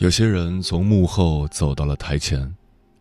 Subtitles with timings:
[0.00, 2.50] 有些人从幕后走到了台前，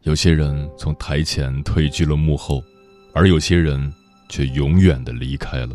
[0.02, 2.62] 有些人从台前退居了幕后，
[3.14, 3.94] 而有些人
[4.28, 5.70] 却永远的离开了。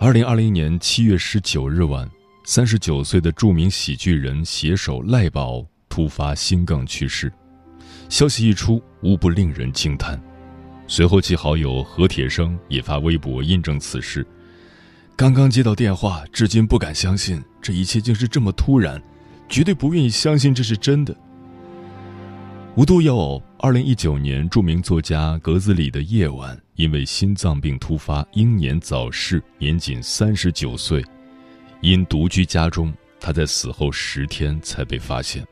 [0.00, 2.10] 二零二零年七月十九日晚，
[2.44, 7.32] 三十九岁的著名喜剧人携手赖宝突发心梗去世，
[8.08, 10.20] 消息一出，无不令人惊叹。
[10.88, 14.26] 随后，其好友何铁生也发微博印证此事。
[15.14, 19.00] 刚刚接到电话，至今不敢相信这一切竟是这么突然。
[19.48, 21.16] 绝对不愿意相信这是真的。
[22.76, 31.04] 无独有偶，二零一九年，著名作家格子里的夜晚因为心脏病突发，英年早逝，年仅三十九岁。
[31.80, 35.44] 因独居家中，他在死后十天才被发现。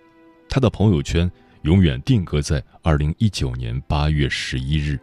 [0.48, 1.30] 他的朋友圈
[1.62, 4.98] 永远定格在二零一九年八月十一日。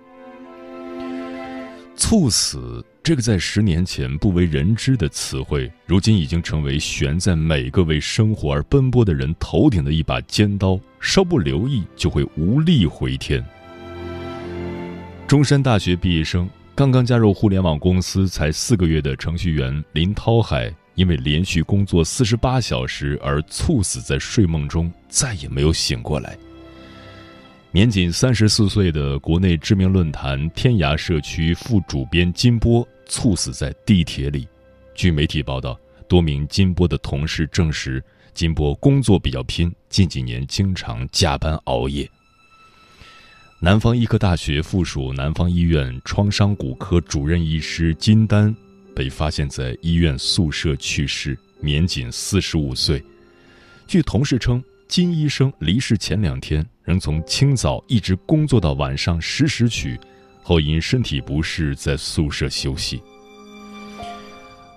[1.95, 2.85] 猝死。
[3.03, 13.43] 这个在十年前不为人知的词汇，如今已经成为悬在每个为生活而奔波的人头顶的一把尖刀，稍不留意就会无力回天。
[15.27, 26.37] 中山大学毕业生，刚刚加入互联网公司才四个月的程序员林涛海，因为连续工作四十八小时而猝死在睡梦中，再也没有醒过来。
[27.69, 32.87] 年仅三十四岁的国内知名论坛天涯社区副主编金波。
[33.13, 34.47] 猝死在地铁里。
[34.95, 38.03] 据媒体报道，多名金波的同事证实，
[38.33, 42.09] 金波工作比较拼，近几年经常加班熬夜。
[43.59, 48.53] 南方医科大学附属南方医院创伤骨科主任医师金丹
[48.95, 53.01] 被发现在医院宿舍去世，年仅四十五岁。
[53.85, 59.99] 据同事称，金医生离世前两天仍从清早一直工作到晚上十时许。
[60.43, 63.01] 后因身体不适在宿舍休息。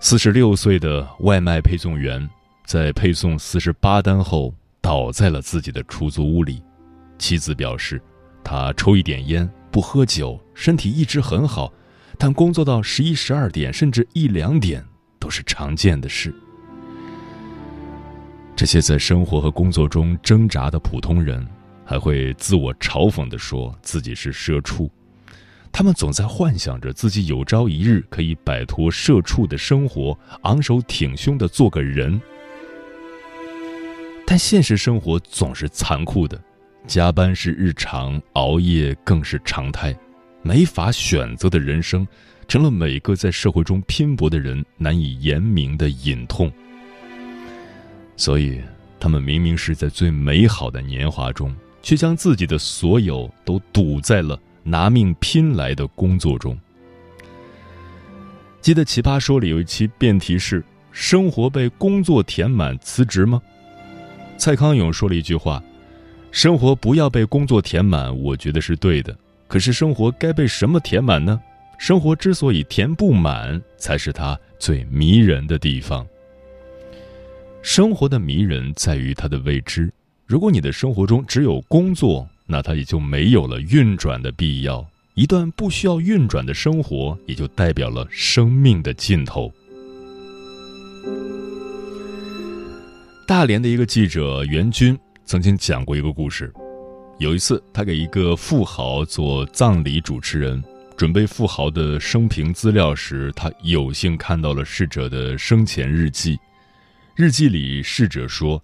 [0.01, 2.29] 四十六岁的外卖配送员
[2.65, 6.63] 在配送四十八单后倒在了自己的出租屋里。
[7.19, 8.01] 妻子表示，
[8.45, 11.73] 他抽一点烟，不喝酒，身体一直很好，
[12.19, 14.85] 但工作到十一、十二点甚至一两点
[15.19, 16.33] 都是常见的事。
[18.55, 21.47] 这些在生活和工作中挣扎的普通人，
[21.85, 24.91] 还会自我嘲讽地说自己是社畜。
[25.79, 32.19] 他们总在幻想着自己有朝一日可以摆脱社畜的生活，昂首挺胸的做个人。
[34.27, 36.43] 但现实生活总是残酷的，
[36.87, 39.95] 加班是日常，熬夜更是常态，
[40.41, 42.09] 没法选择的人生，
[42.49, 46.51] 成了每个在社会中拼搏的人难以言明的隐痛。
[48.17, 48.63] 所以，
[48.99, 54.41] 他们明明是在最美好的年华中，却将自己的所有都赌在了。
[54.69, 56.59] 拿命拼来的工作中，
[58.61, 60.61] 记得《奇葩说》里有一期辩题是
[60.91, 63.41] ：“生活被工作填满，辞职吗？”
[64.37, 65.63] 蔡康永说了一句话
[66.33, 69.17] ：“生活不要被工作填满，我觉得是对的。
[69.47, 71.41] 可是生活该被什么填满呢？
[71.79, 76.05] 生活之所以填不满，才是它最迷人的地方。
[77.63, 79.93] 生活的迷人在于它的未知。
[80.27, 84.87] 如果你的生活中只有工作，那它也就没有了运转的必要。
[85.15, 89.53] 一段不需要运转的生活，也就代表了生命的尽头。
[93.27, 96.53] 大连的一个记者袁军曾经讲过一个故事：
[97.19, 100.63] 有一次，他给一个富豪做葬礼主持人，
[100.97, 106.39] 准备富豪的生平资料时，他有幸看到了逝者的生前日记。
[107.15, 108.63] 日记里，逝者说：“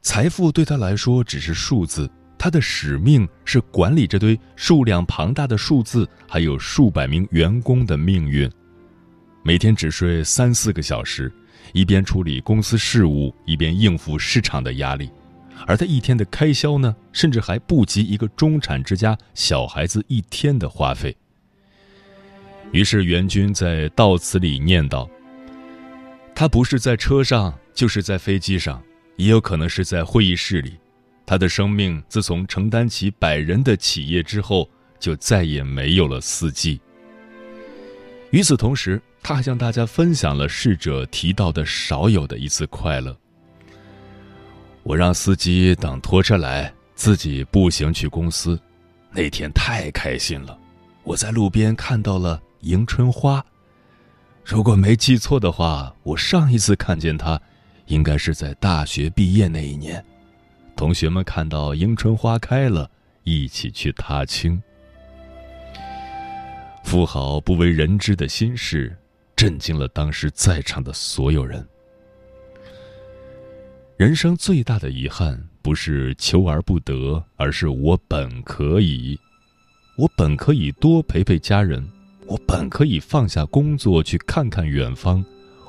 [0.00, 2.08] 财富对他来说只是数字。”
[2.38, 8.48] 他的使命是管理这堆数量庞大的数字，还有数百名员工的命运。
[9.42, 11.32] 每天只睡三四个小时，
[11.72, 15.10] 一边处理公司事务，一边应付市场的压力。
[15.66, 21.16] 而他一天的开销呢，甚至还不及一个中产之家小孩子一天的花费。
[22.70, 25.08] 于是袁军在悼词里念叨
[26.34, 28.80] ：“他不是在车上，就是在飞机上，
[29.16, 30.78] 也有可能是在会议室里。
[31.28, 34.66] 他的生命自从承担起百人的企业之后，
[34.98, 36.80] 就再也没有了四季。”
[38.32, 43.14] 与此同时，他还向大家分享了逝者提到的少有的一次快乐。
[44.82, 48.58] 我让司机等拖车来，自己步行去公司，
[49.12, 50.58] 那天太开心了。
[51.04, 52.40] 我在路边看到了。
[52.62, 53.44] 迎春花，
[54.44, 57.40] 如果没记错的话，我上一次看见它，
[57.86, 60.04] 应该是在大学毕业那一年。
[60.78, 62.88] 同学们看到迎春花开了，
[63.24, 64.62] 一起去踏青。
[66.84, 68.96] 富豪不为人知的心事，
[69.34, 71.66] 震惊了当时在场的所有人。
[73.96, 79.18] 人生最大的遗憾，不是求而不得，而是我本可以，
[79.96, 81.84] 我本可以多陪陪家人。
[82.28, 85.24] 我本可以放下工作去看看远方，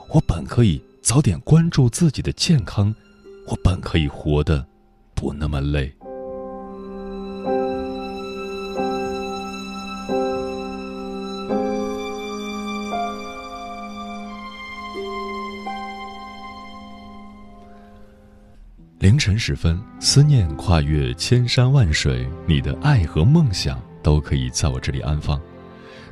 [0.09, 2.94] 我本可以早点关注自己的健康，
[3.47, 4.63] 我本可以活得
[5.19, 5.94] 不那么累。
[19.00, 25.38] 凌晨时分，思念跨越千山万水，你的爱和梦想都可以在我这里安放。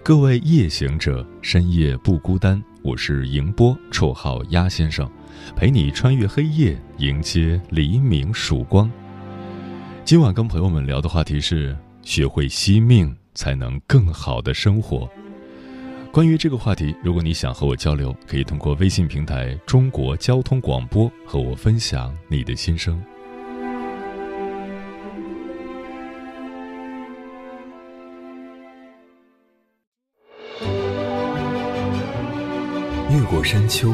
[0.03, 2.61] 各位夜行者，深夜不孤单。
[2.83, 5.09] 我是迎波，绰号鸭先生，
[5.55, 8.91] 陪你穿越黑夜，迎接黎明曙光。
[10.05, 15.09] 今晚跟朋友们聊的话题是：学会惜命，才能更好的生活。
[16.11, 22.99] 关于这个话题，如果你想和我交流，可以通过微信平台“中国交通广播”和我分享你的心声。
[33.09, 33.93] 越过山丘，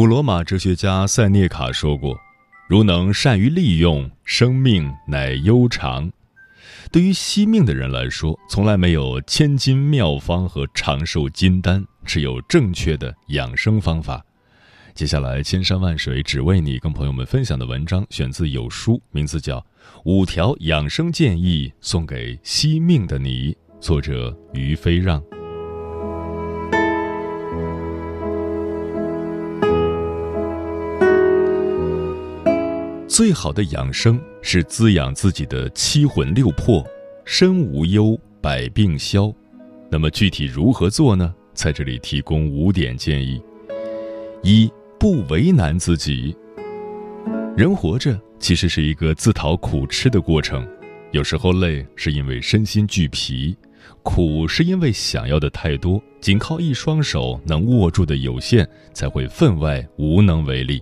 [0.00, 2.18] 古罗马哲学家塞涅卡说过
[2.66, 6.10] ：“如能善于利用生命，乃悠长。”
[6.90, 14.24] 对于惜命的人来说，从来没有千金妙方和长寿金丹，只有正确的养生方法。
[14.94, 19.58] 接下来，千山万水只为你，跟朋友们分享的文章选自有书，名字叫
[20.06, 23.52] 《五条养生建议送给惜命的你》，
[23.82, 25.22] 作者于飞让。
[33.10, 36.86] 最好的养生是滋养自己的七魂六魄，
[37.24, 39.34] 身无忧，百病消。
[39.90, 41.34] 那么具体如何做呢？
[41.52, 43.42] 在这里提供五点建议：
[44.44, 46.36] 一、不为难自己。
[47.56, 50.64] 人活着其实是一个自讨苦吃的过程，
[51.10, 53.56] 有时候累是因为身心俱疲，
[54.04, 60.80] 苦是因为想要的太多，仅靠一双手能握住的有限，才会分外无能为力。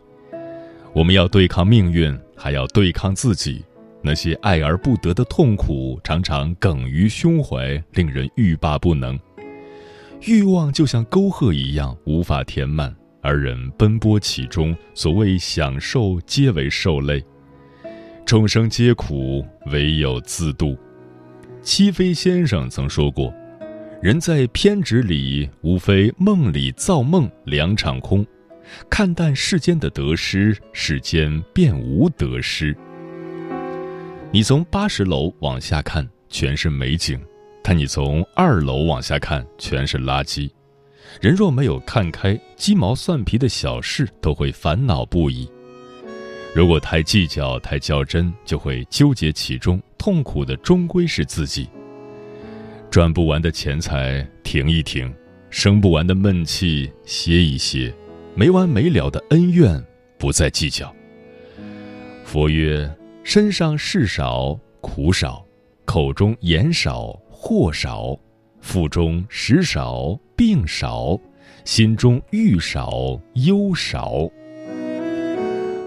[0.99, 2.19] 我们要对抗命运。
[2.41, 3.65] 还要对抗自己，
[4.01, 9.19] 那些爱而不得的痛苦常常梗于胸怀，令人欲罢不能。
[10.25, 17.21] 欲望就像沟壑一样，无法填满，而人奔波其中，所谓享受皆为受累。
[18.25, 20.79] 众生皆苦，唯有自度。
[21.61, 23.35] 戚飞先生曾说过
[24.01, 28.25] ：“人在偏执里，无非梦里造梦，两场空。”
[28.91, 32.77] 看淡世间的得失，世间便无得失。
[34.31, 37.19] 你从八十楼往下看，全是美景；
[37.63, 40.51] 但你从二楼往下看，全是垃圾。
[41.21, 45.51] 人若没有看开，鸡毛蒜皮的小事都会烦恼不已。
[46.55, 51.69] 如果太计较、太较真，就会纠结其中，痛苦的终归是自己。
[52.91, 55.13] 赚不完的钱财停一停，
[55.51, 57.95] 生不完的闷气歇一歇。
[58.39, 59.85] 没完没了的恩怨，
[60.17, 60.95] 不再计较。
[62.23, 62.89] 佛曰：
[63.25, 65.45] 身上事少苦少，
[65.85, 68.17] 口中言少祸少，
[68.61, 71.19] 腹中食少病少，
[71.65, 74.31] 心中欲少忧少。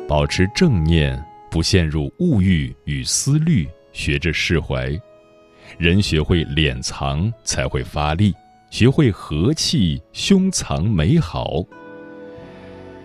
[0.05, 1.17] 保持正念，
[1.50, 4.91] 不陷入物欲与思虑，学着释怀。
[5.77, 8.34] 人学会敛藏，才会发力；
[8.70, 11.63] 学会和气，胸藏美好。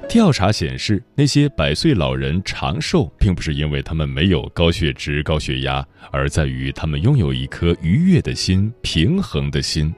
[0.09, 9.93] 调查显示，那些百岁老人长寿，并不是因为他们没有高血脂、高血压，而在于他们拥有一颗愉悦的心、平衡的心。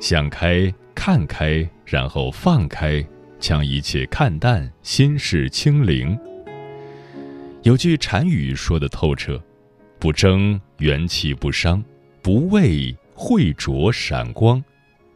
[0.00, 3.04] 想开、看开，然后放开，
[3.40, 6.16] 将一切看淡，心事清零。
[7.62, 9.42] 有句禅语说的透彻：
[9.98, 11.82] 不争，元气不伤；
[12.22, 14.62] 不畏，慧灼闪光；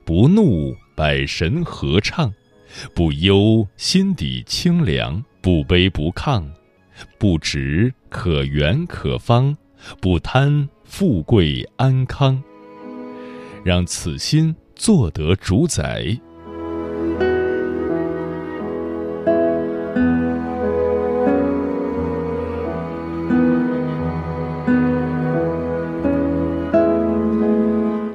[0.05, 2.33] 不怒，百神合唱。
[2.95, 6.45] 不忧，心底清凉；不卑不亢，
[7.19, 9.55] 不执可圆可方；
[10.01, 12.43] 不贪富贵安康。
[13.65, 16.19] 让此心做得主宰。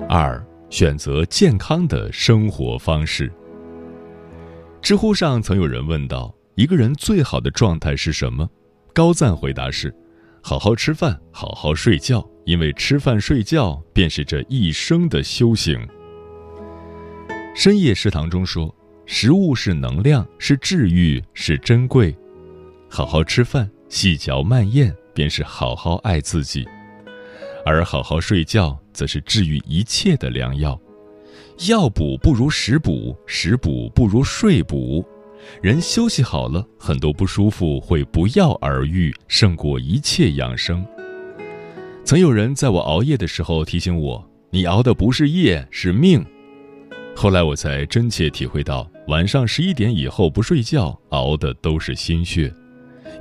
[0.10, 3.32] 二，选择健康的生活方式。
[4.84, 8.48] 知乎上曾有人问到：“一个人最好的状态是什么？”
[8.94, 9.96] 高赞回答是
[10.44, 15.80] ：“好好吃饭，好好睡觉，因为吃饭睡觉便是这一生的修行。”
[17.56, 18.76] 深夜食堂中说
[19.08, 22.14] ：“食物是能量，是治愈，是珍贵。
[22.90, 26.66] 好好吃饭，细嚼慢咽，便是好好爱自己；
[27.66, 30.78] 而好好睡觉，则是治愈一切的良药。”
[31.68, 35.06] 药补不如食补，食补不如睡补。
[35.62, 40.86] 人休息好了，很多不舒服会不药而愈，胜过一切养生。
[42.04, 46.26] 曾有人在我熬夜的时候提醒我：“你熬的不是夜，是命。”
[47.16, 52.52] 后来我才真切体会到，晚上十一点以后不睡觉，熬的都是心血。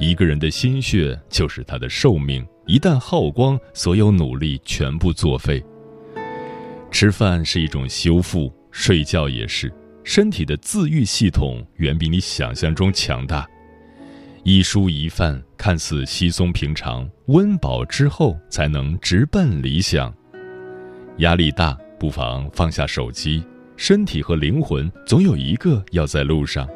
[0.01, 5.63] 一个人的心血就是他的寿命，一旦耗光，所有努力全部作废。
[6.93, 9.73] 吃饭是一种修复，睡觉也是。
[10.05, 13.49] 身体的自愈系统远比你想象中强大。
[14.45, 20.13] 一蔬一饭看似稀松平常，温饱之后才能直奔理想。
[21.19, 23.43] 压力大，不妨放下手机，
[23.77, 26.69] 身体和灵魂总有一个要在路上。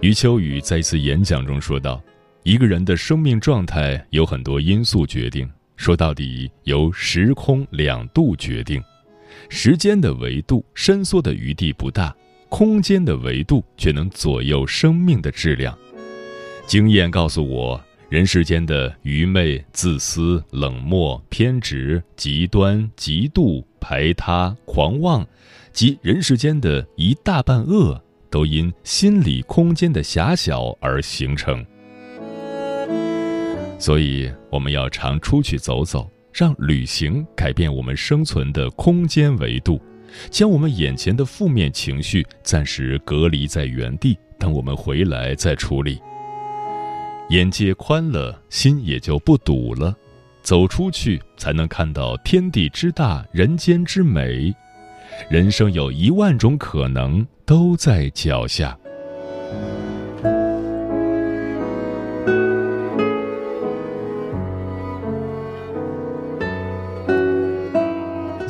[0.00, 2.02] 余秋雨在一次演讲中说道
[2.44, 8.82] ：“一个人的生命状态有很多因素决定。”说到底，由时空两度决定。
[9.48, 12.14] 时间的维度伸缩的余地不大，
[12.48, 15.76] 空间的维度却能左右生命的质量。
[16.66, 25.26] 经验告诉我，人世间的愚昧、自私、冷漠、偏执、极端、嫉妒、排他、狂妄，
[25.72, 28.00] 及人世间的一大半恶，
[28.30, 31.64] 都因心理空间的狭小而形成。
[33.84, 39.78] 所以，我们要常出去走走，让旅行改变我们生存的空间维度，
[40.30, 46.00] 将我们眼前的负面情绪暂时隔离在原地，等我们回来再处理。
[47.28, 49.94] 眼界宽了，心也就不堵了，
[50.40, 54.50] 走出去才能看到天地之大，人间之美。
[55.28, 58.74] 人生有一万种可能，都在脚下。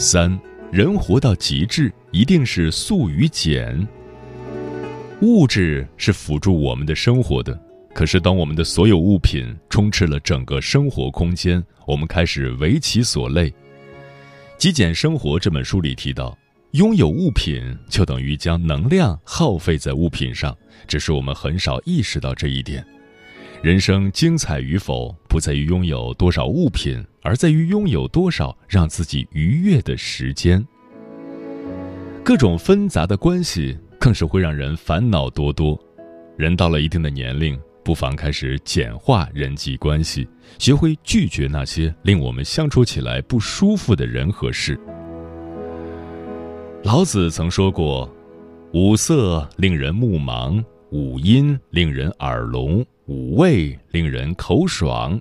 [0.05, 0.39] 三
[0.71, 3.89] 人活到极致，一定是素与简。
[5.23, 7.59] 物质是辅助我们的生活的，
[7.95, 13.49] 可是当我们的所有物品充斥了整个生活空间，我们开始为其所累。
[14.59, 16.37] 《极简生活》这本书里提到，
[16.73, 20.55] 拥有物品就等于将能量耗费在物品上，
[20.87, 22.85] 只是我们很少意识到这一点。
[23.65, 30.63] 人生精彩与否，不在于拥有多少物品，而在于拥有多少让自己愉悦的时间。
[32.23, 35.83] 各种纷杂的关系更是会让人烦恼多多。
[36.37, 40.29] 人到了一定的年龄，不妨开始简化人际关系，
[40.59, 44.79] 学会拒绝那些令我们相处起来不舒服的人和事。
[46.83, 48.15] 老子曾说过
[48.75, 55.21] ：“五色令人目盲，五音令人耳聋。”五味令人口爽，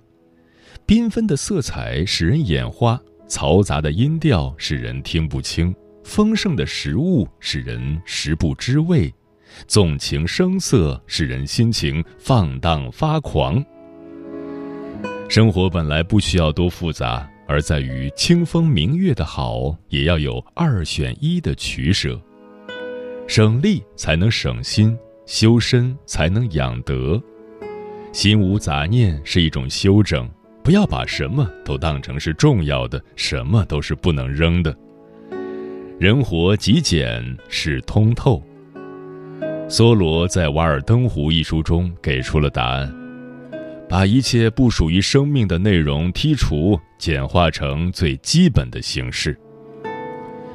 [0.87, 2.97] 缤纷的色彩使人眼花，
[3.27, 9.13] 嘈杂的音调使人听不清，丰盛的食物使人食不知味，
[9.67, 13.61] 纵情声色使人心情放荡发狂。
[15.27, 22.17] 生活本来不需要多复杂，而在于清风明月的好，也要有二选一的取舍。
[23.27, 27.21] 省力才能省心，修身才能养德。
[28.13, 30.29] 心无杂念是一种修整，
[30.63, 34.74] 不要把什么都当成是重要的，什么都是不能扔的。
[36.00, 38.41] 人活极简是通透。
[39.67, 42.93] 梭罗在《瓦尔登湖》一书中给出了答案：
[43.89, 49.36] 把一切不属于生命的内容剔除，简化成最基本的形式。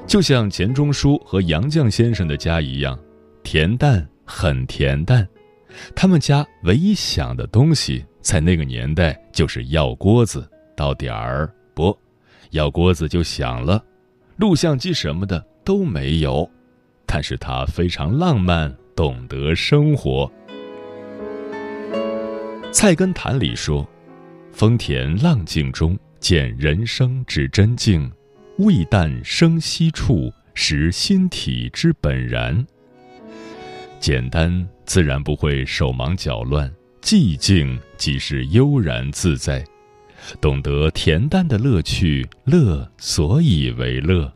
[0.06, 2.96] 就像钱钟书和杨绛先生的家一样，
[3.42, 5.26] 恬淡很恬淡。
[5.94, 11.96] 他们家唯一想的东西，在那个年代就是要锅子，到点儿不，
[12.50, 13.84] 要锅子就响了，
[14.36, 16.48] 录像机什么的都没有。
[17.06, 18.74] 但是他非常浪漫。
[18.98, 20.28] 懂得生活，
[22.72, 23.88] 《菜根谭》里说
[24.50, 28.10] ：“风田浪静中见人生之真境，
[28.56, 32.66] 味淡生息处识心体之本然。”
[34.00, 39.62] 简单自然不会手忙脚乱，寂静即是悠然自在。
[40.40, 44.32] 懂得恬淡的乐趣，乐所以为乐。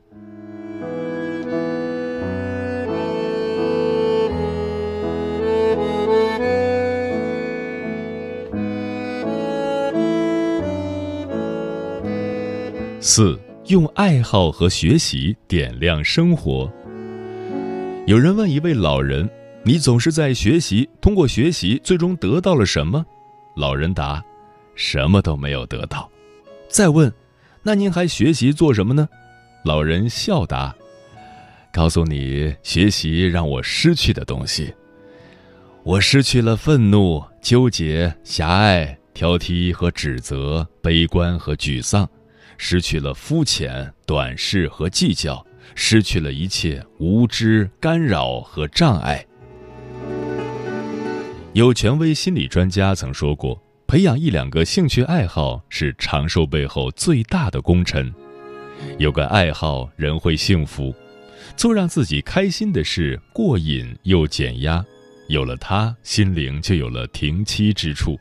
[13.00, 16.70] 四用爱好和学习点亮生活。
[18.06, 19.26] 有人问一位老人
[19.64, 23.04] ：“你总是在学习，通过学习最终得到了什么？”
[23.56, 24.22] 老人答
[24.74, 26.10] ：“什么都没有得到。”
[26.68, 27.12] 再问
[27.62, 29.08] ：“那您还学习做什么呢？”
[29.64, 30.74] 老人笑答
[31.72, 34.74] ：“告诉你，学习让我失去的东西。
[35.84, 42.08] 我失去了愤怒、纠结、狭隘、挑剔和指责、悲观和沮丧。”
[42.58, 49.26] 失去了肤浅、短视和计较，失去了一切无知、干扰和障碍。
[51.54, 58.10] 有权威心理专家曾说过，培养一两个兴趣爱好是长寿背后最大的功臣。
[58.96, 60.94] 有个爱好，人会幸福；
[61.54, 64.82] 做让自己开心的事，过瘾又减压。
[65.28, 68.18] 有了它，心灵就有了停栖之处。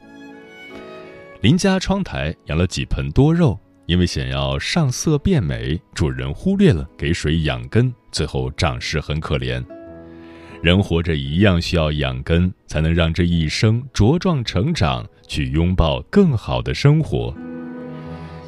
[1.39, 3.57] 邻家窗台养了几盆多肉。
[3.87, 9.61] 因为想要上色变美，主人忽略了给水养根，最后长势很可怜。
[10.61, 17.35] 人活着一样需要养根，才能让这一生茁壮成长，去拥抱更好的生活。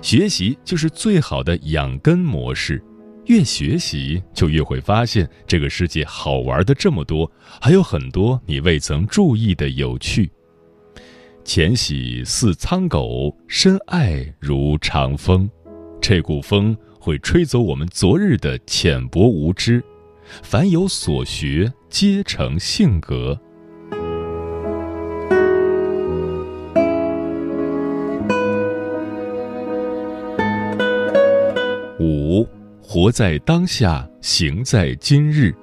[0.02, 2.84] 学习就是最好的养根模式，
[3.26, 10.30] 越学习就越会发现这个世界好玩的这么多，还有很多你未曾注意的有趣。
[11.44, 15.50] 浅喜似苍狗，深爱如长风。
[16.00, 19.84] 这股风会吹走我们昨日的浅薄无知。
[20.42, 23.40] 凡有所学，皆成性格。
[32.00, 32.46] 五，
[32.82, 35.54] 活在当下，行在今日。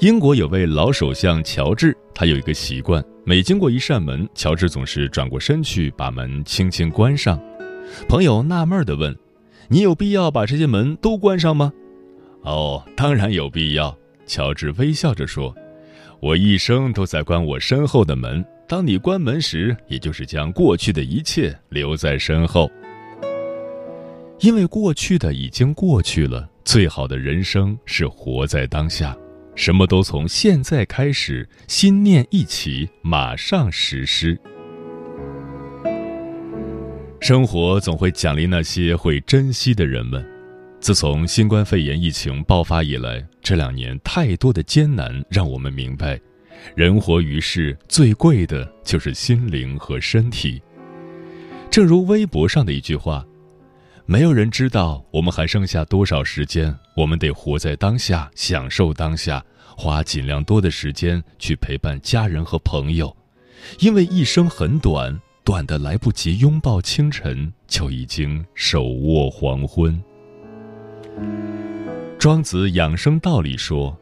[0.00, 3.02] 英国有位老首相乔治，他有一个习惯。
[3.24, 7.40] 每经过一扇门，乔治总是转过身去，把门轻轻关上。
[8.08, 9.16] 朋友纳闷地问
[9.70, 11.72] ：“你有必要把这些门都关上吗
[12.42, 15.54] ？”“哦，当然有必要。”乔治微笑着说
[16.20, 18.44] ：“我一生都在关我身后的门。
[18.68, 22.70] 当你关门时，也就是将过去的一切留在身后。
[24.40, 29.16] 因为过去的已经过去了，最好的人生是活在当下。”
[29.54, 34.40] 什么都从现在开始，心念一起，马上实施。
[37.20, 40.26] 生活总会奖励那些会珍惜的人们。
[40.82, 46.20] 自从新冠肺炎疫情爆发以来，这两年太多的艰难，让我们明白，
[46.74, 50.60] 人活于世最贵的就是心灵和身体。
[51.70, 53.24] 正如微博上的一句话。
[54.06, 59.42] 没有人知道我们还剩下多少时间，我们得活在当下，享受当下，
[59.76, 63.16] 花尽量多的时间去陪伴家人和朋友，
[63.78, 70.02] 因为一生很短，短的来不及拥抱清晨，就已经手握黄昏。
[72.18, 73.96] 庄子养生道里说：“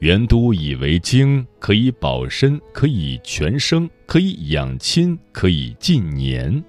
[0.00, 6.62] 元都以为精，可以保身，可以全生，可以养亲，可以尽年。”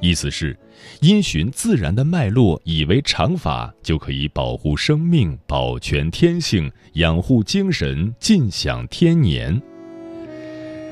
[0.00, 0.56] 意思是。
[1.00, 9.60] 因循自然的脉络，以为常法，就可以保护生命、保全天性、养护精神、尽享天年。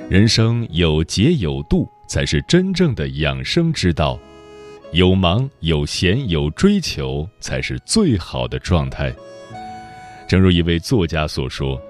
[0.08, 4.18] 人生有节有度，才是真正的养生之道。
[4.94, 9.12] 有忙有闲有追求，才是最好的状态。
[10.28, 11.82] 正如一位作家所说：“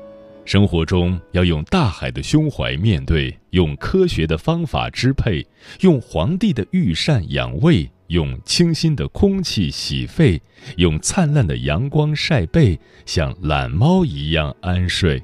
[0.46, 5.46] 生活中要用大海的胸怀面对，用科学的方法支配，
[5.80, 10.40] 用皇帝的御膳养胃，用清新的空气洗肺，
[10.78, 15.22] 用灿烂的阳光晒背，像懒猫一样安睡。”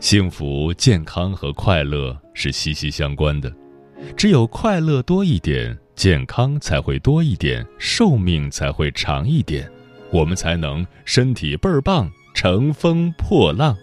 [0.00, 3.52] 幸福、健康和快乐是息息相关的，
[4.16, 9.70] 只有快乐多一点，健康才会多一点，寿命才会长一点。
[10.10, 13.76] 我们才能身体倍儿棒，乘风破浪。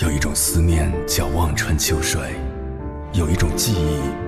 [0.00, 2.20] 有一种思念叫望穿秋水，
[3.12, 4.27] 有一种记忆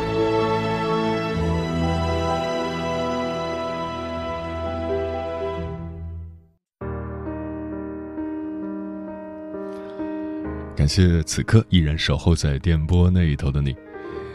[10.81, 13.75] 感谢此刻依然守候在电波那一头的你。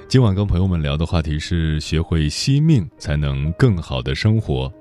[0.06, 4.72] 今晚跟朋友们聊的话题是：学会惜命，才能更好的生活。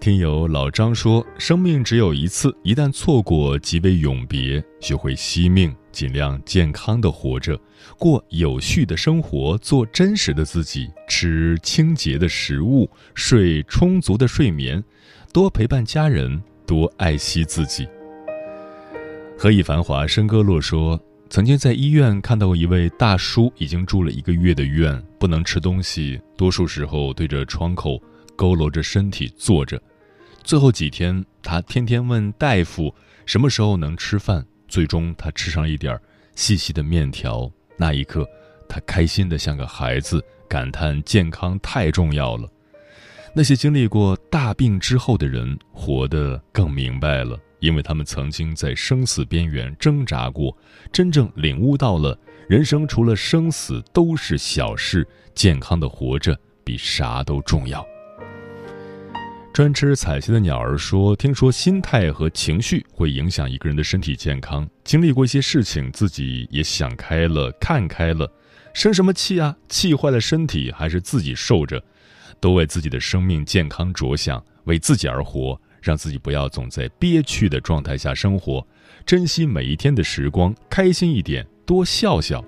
[0.00, 4.64] 听友老张说，生命只有一次，一旦错过即为永别。
[4.80, 7.60] 学会惜命，尽量健康的活着，
[7.98, 14.82] 过有序的生活，做真实的自己，吃清洁的食物，睡充足的睡眠，
[15.30, 17.86] 多陪伴家人，多爱惜自己。
[19.36, 21.00] 何以繁华笙歌落说。
[21.30, 28.00] 曾经在医院看到过一位大叔，已经住了一个月的院，不能吃东西，多数时候对着窗口
[28.36, 29.80] 佝偻着身体坐着。
[30.44, 32.94] 最后几天，他天天问大夫
[33.26, 34.44] 什么时候能吃饭。
[34.68, 35.98] 最终，他吃上一点
[36.36, 37.50] 细细的面条。
[37.76, 38.28] 那一刻，
[38.68, 42.48] 他开心的像个孩子，感叹健康太重要了。
[43.34, 47.36] 那些经历过大病之后的人，活得更明白了。
[47.64, 50.54] 因为他们曾经在生死边缘挣扎过，
[50.92, 57.82] 真正领悟到了人生除了生死都是小事，健康的活着比啥都重要。
[59.54, 68.30] 专吃彩旗的鸟儿说：“听说心态和情绪会影响一个人的身体健康，经历过一些事情，自己也想开了，看开了，
[68.74, 69.56] 生什么气啊？
[69.70, 71.82] 气坏了身体还是自己受着，
[72.40, 78.66] 都为自己的生命健康着想，为自己而活。”让自己不要总在憋屈的状态下生活，
[79.04, 82.42] 珍惜每一天的时光，开心一点，多笑笑。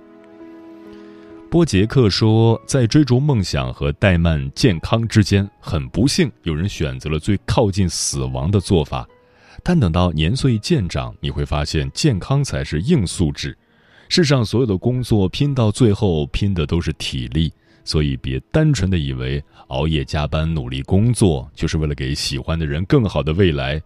[1.50, 9.06] 波杰克说，在追逐梦想和怠慢健康之间，很不幸，有人选择了最靠近死亡的做法。
[9.62, 13.56] 但等到年岁渐长，你会发现，健康才是硬素质。
[14.08, 17.52] 世上所有的工作，拼到最后，拼的都是体力。
[17.86, 23.80] 所以，别单纯的以为熬夜加班、努力工作就是为了给喜欢的人更好的未来。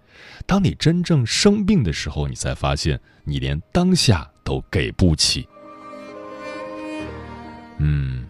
[0.46, 5.46] 当你真正生病的时候，你才发现你连当下都给不起。
[7.78, 8.26] 嗯，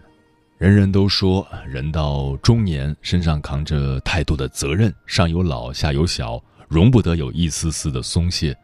[0.57, 8.55] 人人都说人到中年身上扛着太多的责任，上有老下有小，容不得有一丝丝的松懈。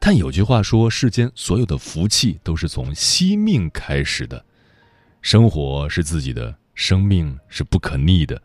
[0.00, 4.42] 但有句话说，世间所有的福气都是从惜命开始的。
[5.22, 8.42] 生活是自己的，生命是不可逆的，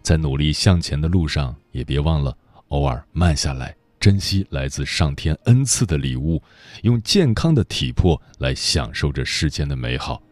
[0.00, 2.34] 在努力向前的路上，也别忘了
[2.68, 6.40] 偶尔慢下来，珍惜来自上天恩赐的礼物，
[6.82, 10.22] 用健康的体魄来享受这世间的美好。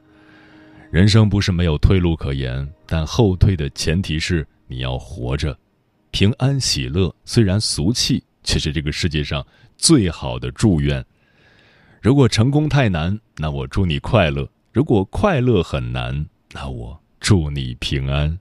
[0.93, 5.59] 人生不是没有退路可言，但后退的前提是你要活着，
[6.13, 7.13] 平安喜乐。
[7.25, 9.45] 虽然俗气，却是这个世界上
[9.77, 11.05] 最好的祝愿。
[12.01, 14.49] 如果成功太难，那我祝你快乐。
[14.79, 18.39] 如果快乐很难，那我祝你平安。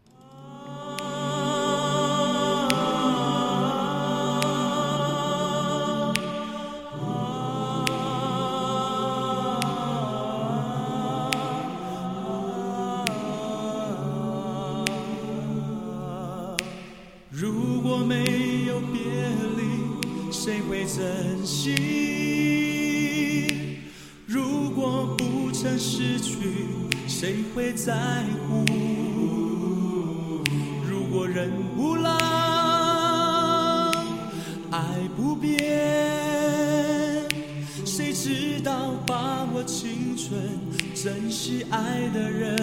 [25.78, 26.68] 失去，
[27.08, 27.94] 谁会在
[28.48, 28.66] 乎？
[30.90, 32.18] 如果人不老，
[34.72, 34.82] 爱
[35.16, 35.58] 不变，
[37.86, 38.12] 谁？
[38.14, 40.42] 知道把握青春，
[40.94, 42.58] 珍惜爱的人，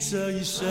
[0.00, 0.66] 这一生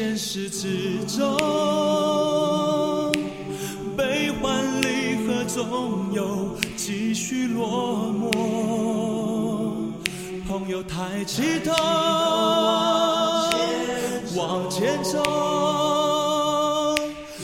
[0.00, 1.36] 现实之中，
[3.94, 8.30] 悲欢离合总有继续落寞。
[10.48, 11.74] 朋友抬起头，
[14.34, 15.22] 往前走，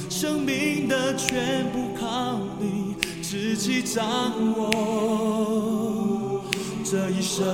[0.09, 4.03] 生命的全部靠你自己掌
[4.57, 6.41] 握。
[6.83, 7.45] 这一生，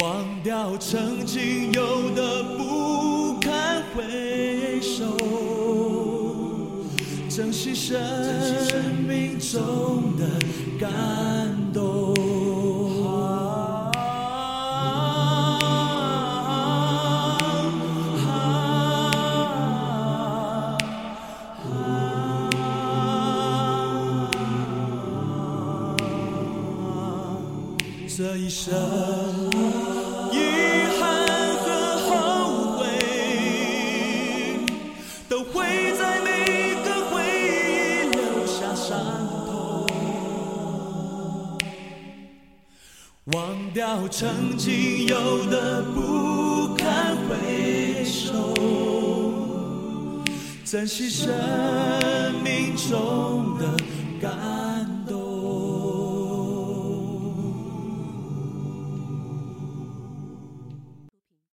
[0.00, 5.04] 忘掉曾经有的不堪回首，
[7.28, 7.98] 珍惜生
[9.08, 10.28] 命中的
[10.78, 11.47] 感
[44.18, 48.52] 曾经有的不堪回首，
[50.64, 51.32] 珍惜生
[52.42, 53.47] 命中